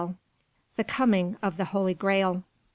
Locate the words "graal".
1.93-2.43